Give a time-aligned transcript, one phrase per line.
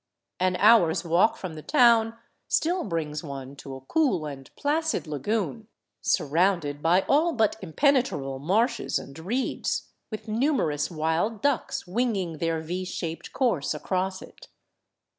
[0.39, 2.17] An hour's walk from the town
[2.47, 5.67] still brings one to a cool and placid lagoon,
[6.01, 12.83] surrounded by all but impenetrable marshes and reeds, with numerous wild ducks winging their V
[12.83, 14.47] shaped course across It.